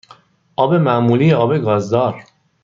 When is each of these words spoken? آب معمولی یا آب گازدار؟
آب 0.55 0.73
معمولی 0.73 1.25
یا 1.25 1.39
آب 1.39 1.57
گازدار؟ 1.57 2.23